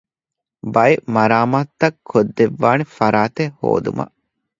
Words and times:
ބައެއް 0.73 1.05
މަރާމާތުތައް 1.15 1.97
ކޮށްދެއްވާނެ 2.09 2.83
ފަރާތެއް 2.97 3.53
ހޯދުމަށް 3.59 4.13